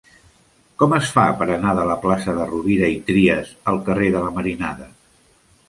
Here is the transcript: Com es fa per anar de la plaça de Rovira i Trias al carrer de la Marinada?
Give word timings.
Com 0.83 0.95
es 0.97 1.11
fa 1.17 1.25
per 1.41 1.47
anar 1.57 1.75
de 1.81 1.83
la 1.91 1.99
plaça 2.07 2.35
de 2.39 2.49
Rovira 2.53 2.91
i 2.95 2.97
Trias 3.11 3.55
al 3.73 3.81
carrer 3.91 4.11
de 4.17 4.27
la 4.27 4.35
Marinada? 4.41 4.93